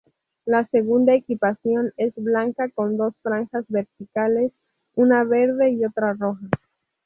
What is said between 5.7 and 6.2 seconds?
y otra